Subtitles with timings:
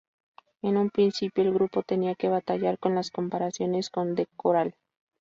[0.63, 4.73] En un principio el grupo tenía que batallar con las comparaciones con The Coral.